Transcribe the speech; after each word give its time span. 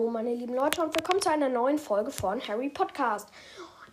meine 0.00 0.34
lieben 0.34 0.54
Leute, 0.54 0.82
und 0.82 0.92
willkommen 0.96 1.22
zu 1.22 1.30
einer 1.30 1.48
neuen 1.48 1.78
Folge 1.78 2.10
von 2.10 2.40
Harry 2.48 2.68
Podcast. 2.68 3.28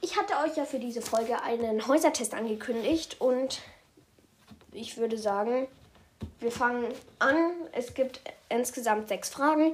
Ich 0.01 0.17
hatte 0.17 0.33
euch 0.43 0.57
ja 0.57 0.65
für 0.65 0.79
diese 0.79 0.99
Folge 0.99 1.39
einen 1.43 1.87
Häusertest 1.87 2.33
angekündigt 2.33 3.17
und 3.21 3.61
ich 4.71 4.97
würde 4.97 5.19
sagen, 5.19 5.67
wir 6.39 6.51
fangen 6.51 6.91
an. 7.19 7.51
Es 7.71 7.93
gibt 7.93 8.19
insgesamt 8.49 9.09
sechs 9.09 9.29
Fragen 9.29 9.73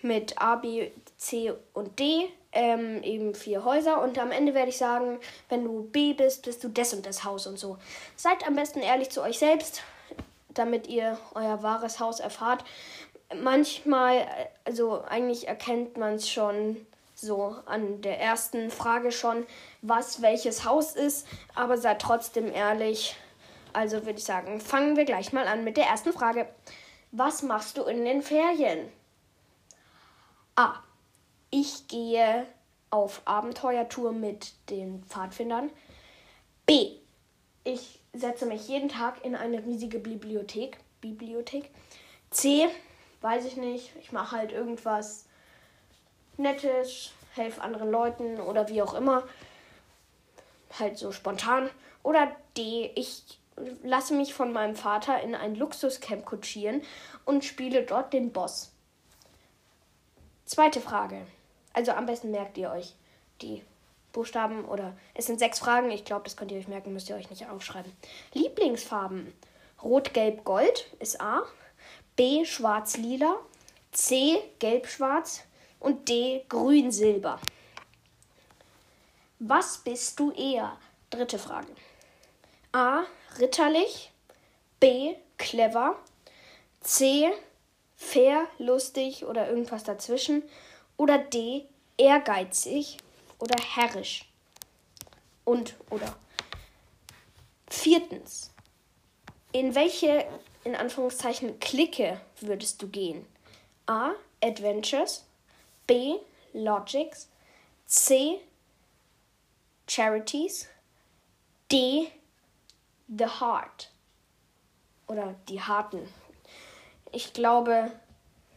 mit 0.00 0.40
A, 0.40 0.54
B, 0.54 0.92
C 1.16 1.52
und 1.74 1.98
D, 1.98 2.28
ähm, 2.52 3.02
eben 3.02 3.34
vier 3.34 3.64
Häuser. 3.64 4.00
Und 4.00 4.16
am 4.16 4.30
Ende 4.30 4.54
werde 4.54 4.68
ich 4.68 4.78
sagen, 4.78 5.18
wenn 5.48 5.64
du 5.64 5.82
B 5.90 6.12
bist, 6.12 6.44
bist 6.44 6.62
du 6.62 6.68
das 6.68 6.94
und 6.94 7.04
das 7.04 7.24
Haus 7.24 7.48
und 7.48 7.58
so. 7.58 7.78
Seid 8.14 8.46
am 8.46 8.54
besten 8.54 8.78
ehrlich 8.78 9.10
zu 9.10 9.22
euch 9.22 9.40
selbst, 9.40 9.82
damit 10.54 10.86
ihr 10.86 11.18
euer 11.34 11.64
wahres 11.64 11.98
Haus 11.98 12.20
erfahrt 12.20 12.62
manchmal, 13.34 14.26
also 14.64 15.02
eigentlich 15.02 15.48
erkennt 15.48 15.96
man 15.96 16.14
es 16.14 16.28
schon 16.28 16.76
so 17.14 17.56
an 17.66 18.00
der 18.00 18.20
ersten 18.20 18.70
Frage 18.70 19.10
schon, 19.10 19.46
was 19.82 20.22
welches 20.22 20.64
Haus 20.64 20.94
ist, 20.94 21.26
aber 21.54 21.76
seid 21.76 22.00
trotzdem 22.00 22.52
ehrlich. 22.52 23.16
Also 23.72 24.06
würde 24.06 24.18
ich 24.18 24.24
sagen, 24.24 24.60
fangen 24.60 24.96
wir 24.96 25.04
gleich 25.04 25.32
mal 25.32 25.46
an 25.46 25.64
mit 25.64 25.76
der 25.76 25.86
ersten 25.86 26.12
Frage. 26.12 26.48
Was 27.10 27.42
machst 27.42 27.76
du 27.76 27.82
in 27.84 28.04
den 28.04 28.22
Ferien? 28.22 28.90
A. 30.56 30.74
Ich 31.50 31.88
gehe 31.88 32.46
auf 32.90 33.22
Abenteuertour 33.24 34.12
mit 34.12 34.52
den 34.70 35.02
Pfadfindern. 35.04 35.70
B. 36.66 36.96
Ich 37.64 38.00
setze 38.12 38.46
mich 38.46 38.68
jeden 38.68 38.88
Tag 38.88 39.24
in 39.24 39.34
eine 39.34 39.64
riesige 39.64 39.98
Bibliothek. 39.98 40.78
Bibliothek. 41.00 41.70
C 42.30 42.68
weiß 43.20 43.44
ich 43.44 43.56
nicht, 43.56 43.92
ich 44.00 44.12
mache 44.12 44.36
halt 44.36 44.52
irgendwas 44.52 45.26
Nettes, 46.36 47.12
helfe 47.34 47.60
anderen 47.62 47.90
Leuten 47.90 48.40
oder 48.40 48.68
wie 48.68 48.82
auch 48.82 48.94
immer. 48.94 49.24
Halt 50.78 50.98
so 50.98 51.12
spontan. 51.12 51.70
Oder 52.02 52.30
D, 52.56 52.92
ich 52.94 53.38
lasse 53.82 54.14
mich 54.14 54.34
von 54.34 54.52
meinem 54.52 54.76
Vater 54.76 55.20
in 55.20 55.34
ein 55.34 55.54
Luxuscamp 55.54 56.24
kutschieren 56.24 56.82
und 57.24 57.44
spiele 57.44 57.82
dort 57.82 58.12
den 58.12 58.32
Boss. 58.32 58.72
Zweite 60.44 60.80
Frage. 60.80 61.26
Also 61.72 61.92
am 61.92 62.06
besten 62.06 62.30
merkt 62.30 62.56
ihr 62.58 62.70
euch 62.70 62.94
die 63.42 63.62
Buchstaben 64.12 64.64
oder 64.64 64.96
es 65.14 65.26
sind 65.26 65.38
sechs 65.38 65.58
Fragen. 65.58 65.90
Ich 65.90 66.04
glaube, 66.04 66.24
das 66.24 66.36
könnt 66.36 66.50
ihr 66.50 66.58
euch 66.58 66.68
merken, 66.68 66.92
müsst 66.92 67.08
ihr 67.10 67.16
euch 67.16 67.30
nicht 67.30 67.48
aufschreiben. 67.48 67.92
Lieblingsfarben. 68.32 69.32
Rot, 69.82 70.14
Gelb, 70.14 70.44
Gold 70.44 70.86
ist 70.98 71.20
A. 71.20 71.42
B 72.18 72.44
schwarz-lila, 72.44 73.38
C 73.92 74.42
gelb-schwarz 74.58 75.44
und 75.78 76.08
D 76.08 76.44
grün-silber. 76.48 77.38
Was 79.38 79.78
bist 79.78 80.18
du 80.18 80.32
eher? 80.32 80.76
Dritte 81.10 81.38
Frage. 81.38 81.72
A. 82.72 83.04
Ritterlich. 83.38 84.10
B. 84.80 85.14
Clever. 85.36 85.96
C. 86.80 87.32
Fair, 87.94 88.48
lustig 88.58 89.24
oder 89.24 89.48
irgendwas 89.48 89.84
dazwischen. 89.84 90.42
Oder 90.96 91.18
D. 91.18 91.66
Ehrgeizig 91.98 92.96
oder 93.38 93.62
herrisch. 93.62 94.24
Und 95.44 95.76
oder. 95.88 96.16
Viertens. 97.70 98.50
In 99.58 99.74
welche 99.74 100.24
in 100.62 100.76
Anführungszeichen 100.76 101.58
Clique 101.58 102.20
würdest 102.40 102.80
du 102.80 102.86
gehen? 102.86 103.26
A. 103.86 104.12
Adventures. 104.40 105.26
B. 105.84 106.14
Logics. 106.52 107.28
C. 107.84 108.38
Charities. 109.88 110.68
D. 111.72 112.06
The 113.08 113.26
Heart. 113.26 113.90
Oder 115.08 115.34
die 115.48 115.60
Harten. 115.60 116.08
Ich 117.10 117.32
glaube, 117.32 117.90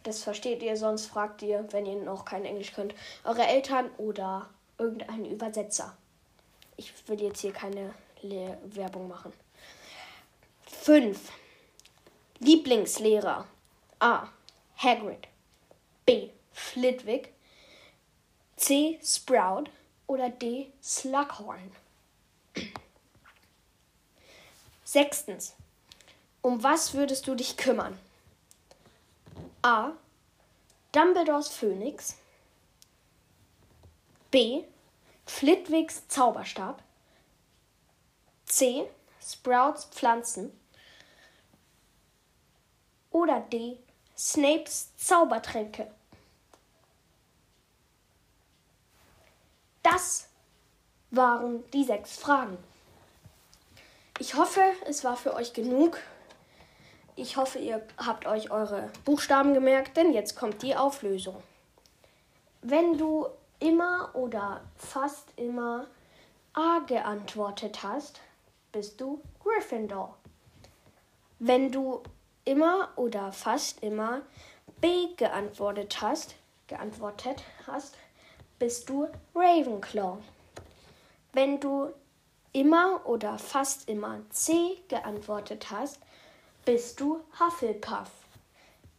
das 0.04 0.22
versteht 0.22 0.62
ihr, 0.62 0.78
sonst 0.78 1.08
fragt 1.08 1.42
ihr, 1.42 1.66
wenn 1.72 1.88
ihr 1.88 1.96
noch 1.96 2.26
kein 2.26 2.46
Englisch 2.46 2.74
könnt, 2.74 2.94
eure 3.24 3.48
Eltern 3.48 3.90
oder 3.98 4.52
irgendeinen 4.78 5.26
Übersetzer. 5.26 5.98
Ich 6.78 6.94
will 7.08 7.20
jetzt 7.20 7.42
hier 7.42 7.54
keine 7.54 7.92
Le 8.22 8.60
Werbung 8.66 9.08
machen. 9.08 9.34
5. 10.72 11.32
Lieblingslehrer. 12.40 13.48
A. 14.00 14.28
Hagrid. 14.76 15.28
B. 16.06 16.32
Flitwick. 16.52 17.34
C. 18.56 19.00
Sprout. 19.04 19.70
Oder 20.08 20.30
D. 20.30 20.72
Slughorn. 20.82 21.72
Sechstens. 24.84 25.54
Um 26.42 26.64
was 26.64 26.94
würdest 26.94 27.28
du 27.28 27.36
dich 27.36 27.56
kümmern? 27.56 27.98
A. 29.62 29.92
Dumbledores 30.92 31.48
Phönix. 31.48 32.18
B. 34.32 34.64
Flitwicks 35.26 36.08
Zauberstab. 36.08 36.82
C. 38.46 38.90
Sprouts 39.22 39.86
Pflanzen. 39.86 40.52
Oder 43.12 43.42
D. 43.42 43.78
Snapes 44.18 44.96
Zaubertränke. 44.98 45.92
Das 49.84 50.28
waren 51.10 51.64
die 51.72 51.84
sechs 51.84 52.18
Fragen. 52.18 52.58
Ich 54.20 54.36
hoffe, 54.36 54.62
es 54.86 55.04
war 55.04 55.18
für 55.18 55.34
euch 55.34 55.54
genug. 55.54 55.98
Ich 57.16 57.38
hoffe, 57.38 57.60
ihr 57.60 57.86
habt 57.98 58.26
euch 58.26 58.52
eure 58.52 58.90
Buchstaben 59.04 59.54
gemerkt, 59.54 59.98
denn 59.98 60.14
jetzt 60.14 60.36
kommt 60.36 60.62
die 60.62 60.76
Auflösung. 60.76 61.42
Wenn 62.62 62.98
du 62.98 63.28
immer 63.60 64.12
oder 64.14 64.62
fast 64.76 65.28
immer 65.36 65.88
A 66.54 66.80
geantwortet 66.80 67.82
hast, 67.82 68.22
bist 68.72 69.02
du 69.02 69.22
Gryffindor. 69.44 70.16
Wenn 71.40 71.72
du 71.72 72.04
immer 72.46 72.90
oder 72.96 73.32
fast 73.32 73.84
immer 73.84 74.22
B 74.80 75.14
geantwortet 75.16 76.02
hast, 76.02 76.36
geantwortet 76.68 77.44
hast, 77.68 77.96
bist 78.60 78.90
du 78.90 79.08
Ravenclaw. 79.36 80.18
Wenn 81.34 81.60
du 81.60 81.92
immer 82.54 83.02
oder 83.06 83.38
fast 83.38 83.88
immer 83.90 84.20
C 84.30 84.78
geantwortet 84.88 85.72
hast, 85.72 86.00
bist 86.66 87.00
du 87.00 87.22
Hufflepuff. 87.40 88.12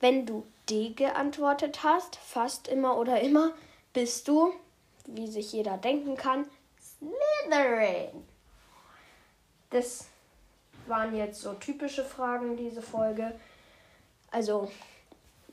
Wenn 0.00 0.26
du 0.26 0.44
D 0.68 0.90
geantwortet 0.90 1.82
hast, 1.82 2.16
fast 2.16 2.68
immer 2.68 2.96
oder 2.96 3.20
immer, 3.20 3.52
bist 3.92 4.26
du, 4.28 4.52
wie 5.06 5.28
sich 5.28 5.52
jeder 5.52 5.76
denken 5.76 6.16
kann, 6.16 6.46
Slytherin. 6.80 8.26
Das 9.70 10.06
waren 10.86 11.16
jetzt 11.16 11.40
so 11.40 11.52
typische 11.54 12.04
Fragen, 12.04 12.56
diese 12.56 12.82
Folge. 12.82 13.32
Also, 14.30 14.70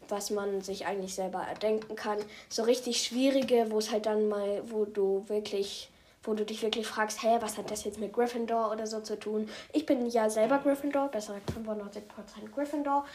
was 0.09 0.29
man 0.31 0.61
sich 0.61 0.85
eigentlich 0.85 1.15
selber 1.15 1.41
erdenken 1.41 1.95
kann. 1.95 2.17
So 2.49 2.63
richtig 2.63 3.03
schwierige, 3.03 3.67
wo 3.69 3.77
es 3.77 3.91
halt 3.91 4.05
dann 4.05 4.27
mal, 4.27 4.61
wo 4.65 4.85
du 4.85 5.23
wirklich, 5.27 5.89
wo 6.23 6.33
du 6.33 6.45
dich 6.45 6.61
wirklich 6.61 6.87
fragst, 6.87 7.23
hä, 7.23 7.37
was 7.39 7.57
hat 7.57 7.71
das 7.71 7.83
jetzt 7.83 7.99
mit 7.99 8.13
Gryffindor 8.13 8.71
oder 8.71 8.87
so 8.87 9.01
zu 9.01 9.17
tun? 9.17 9.49
Ich 9.71 9.85
bin 9.85 10.09
ja 10.09 10.29
selber 10.29 10.59
Gryffindor, 10.59 11.09
besser 11.09 11.33
gesagt 11.33 11.51
95% 11.67 12.51
Gryffindor, 12.53 13.05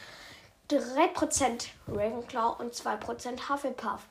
3% 0.71 1.67
Ravenclaw 1.89 2.62
und 2.62 2.73
2% 2.73 3.49
Hufflepuff. 3.49 4.06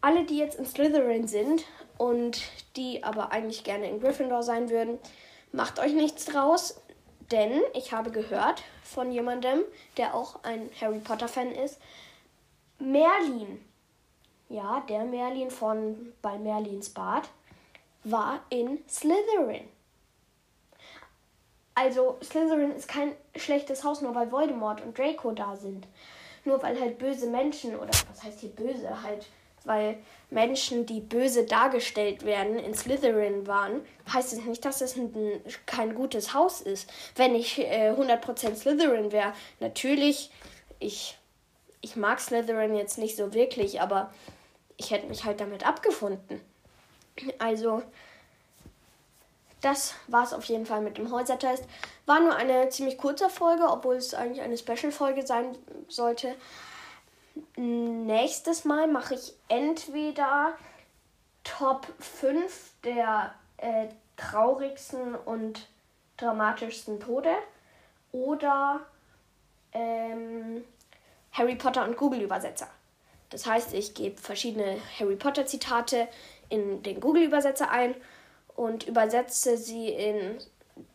Alle, 0.00 0.24
die 0.24 0.38
jetzt 0.38 0.58
in 0.58 0.66
Slytherin 0.66 1.26
sind 1.26 1.64
und 1.96 2.42
die 2.76 3.02
aber 3.04 3.32
eigentlich 3.32 3.64
gerne 3.64 3.88
in 3.88 4.00
Gryffindor 4.00 4.42
sein 4.42 4.70
würden, 4.70 4.98
macht 5.52 5.78
euch 5.78 5.92
nichts 5.92 6.24
draus. 6.24 6.80
Denn 7.30 7.62
ich 7.72 7.92
habe 7.92 8.10
gehört 8.10 8.62
von 8.82 9.10
jemandem, 9.10 9.60
der 9.96 10.14
auch 10.14 10.42
ein 10.42 10.68
Harry 10.80 10.98
Potter-Fan 10.98 11.52
ist, 11.52 11.78
Merlin, 12.78 13.64
ja, 14.48 14.84
der 14.88 15.04
Merlin 15.04 15.50
von 15.50 16.12
bei 16.20 16.36
Merlins 16.36 16.90
Bad, 16.90 17.28
war 18.04 18.40
in 18.50 18.82
Slytherin. 18.88 19.66
Also 21.74 22.18
Slytherin 22.22 22.72
ist 22.72 22.88
kein 22.88 23.14
schlechtes 23.34 23.82
Haus, 23.82 24.02
nur 24.02 24.14
weil 24.14 24.30
Voldemort 24.30 24.82
und 24.82 24.98
Draco 24.98 25.30
da 25.30 25.56
sind. 25.56 25.86
Nur 26.44 26.62
weil 26.62 26.78
halt 26.78 26.98
böse 26.98 27.28
Menschen, 27.30 27.76
oder 27.76 27.92
was 28.10 28.22
heißt 28.22 28.40
hier 28.40 28.50
böse, 28.50 29.02
halt 29.02 29.26
weil 29.66 29.98
Menschen, 30.30 30.86
die 30.86 31.00
böse 31.00 31.44
dargestellt 31.44 32.24
werden, 32.24 32.58
in 32.58 32.74
Slytherin 32.74 33.46
waren, 33.46 33.82
heißt 34.12 34.32
es 34.32 34.44
nicht, 34.44 34.64
dass 34.64 34.80
es 34.80 34.96
ein, 34.96 35.12
kein 35.66 35.94
gutes 35.94 36.34
Haus 36.34 36.60
ist. 36.60 36.90
Wenn 37.16 37.34
ich 37.34 37.58
äh, 37.58 37.90
100% 37.90 38.56
Slytherin 38.56 39.12
wäre, 39.12 39.32
natürlich, 39.60 40.30
ich 40.78 41.18
ich 41.82 41.96
mag 41.96 42.20
Slytherin 42.20 42.74
jetzt 42.74 42.96
nicht 42.96 43.16
so 43.16 43.34
wirklich, 43.34 43.82
aber 43.82 44.10
ich 44.78 44.90
hätte 44.90 45.08
mich 45.08 45.24
halt 45.24 45.40
damit 45.40 45.66
abgefunden. 45.66 46.40
Also, 47.38 47.82
das 49.60 49.94
war 50.06 50.24
es 50.24 50.32
auf 50.32 50.44
jeden 50.44 50.64
Fall 50.64 50.80
mit 50.80 50.96
dem 50.96 51.12
Häusertest. 51.12 51.64
War 52.06 52.20
nur 52.20 52.34
eine 52.34 52.68
ziemlich 52.70 52.96
kurze 52.96 53.28
Folge, 53.28 53.64
obwohl 53.64 53.96
es 53.96 54.14
eigentlich 54.14 54.40
eine 54.40 54.56
Special-Folge 54.56 55.26
sein 55.26 55.56
sollte. 55.88 56.34
Nächstes 57.56 58.64
Mal 58.64 58.88
mache 58.88 59.14
ich 59.14 59.34
entweder 59.48 60.54
Top 61.44 61.86
5 61.98 62.72
der 62.84 63.34
äh, 63.56 63.86
traurigsten 64.16 65.14
und 65.14 65.68
dramatischsten 66.16 67.00
Tode 67.00 67.30
oder 68.12 68.80
ähm, 69.72 70.64
Harry 71.32 71.56
Potter 71.56 71.84
und 71.84 71.96
Google-Übersetzer. 71.96 72.68
Das 73.30 73.46
heißt, 73.46 73.72
ich 73.72 73.94
gebe 73.94 74.20
verschiedene 74.20 74.78
Harry 74.98 75.16
Potter-Zitate 75.16 76.08
in 76.50 76.82
den 76.82 77.00
Google-Übersetzer 77.00 77.70
ein 77.70 77.94
und 78.54 78.86
übersetze 78.86 79.56
sie 79.56 79.88
in 79.88 80.38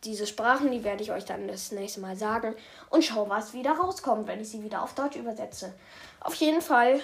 diese 0.04 0.26
Sprachen, 0.26 0.70
die 0.70 0.84
werde 0.84 1.02
ich 1.02 1.12
euch 1.12 1.24
dann 1.24 1.48
das 1.48 1.72
nächste 1.72 2.00
Mal 2.00 2.16
sagen 2.16 2.54
und 2.90 3.04
schau, 3.04 3.28
was 3.28 3.54
wieder 3.54 3.72
rauskommt, 3.72 4.26
wenn 4.26 4.40
ich 4.40 4.50
sie 4.50 4.62
wieder 4.62 4.82
auf 4.82 4.94
Deutsch 4.94 5.16
übersetze. 5.16 5.74
Auf 6.20 6.34
jeden 6.34 6.62
Fall, 6.62 7.00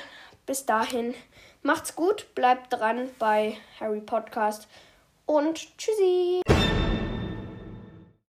bis 0.46 0.66
dahin, 0.66 1.14
macht's 1.62 1.94
gut, 1.94 2.34
bleibt 2.34 2.72
dran 2.72 3.08
bei 3.18 3.56
Harry 3.80 4.00
Podcast 4.00 4.68
und 5.26 5.76
tschüssi! 5.78 6.42